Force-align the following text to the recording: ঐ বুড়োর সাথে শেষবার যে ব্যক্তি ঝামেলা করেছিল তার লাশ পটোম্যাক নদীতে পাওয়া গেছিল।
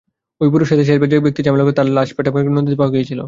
ঐ 0.41 0.49
বুড়োর 0.51 0.69
সাথে 0.69 0.83
শেষবার 0.85 1.09
যে 1.09 1.17
ব্যক্তি 1.19 1.41
ঝামেলা 1.45 1.63
করেছিল 1.63 1.77
তার 1.79 1.87
লাশ 1.91 2.09
পটোম্যাক 2.15 2.45
নদীতে 2.49 2.77
পাওয়া 2.77 2.93
গেছিল। 2.95 3.19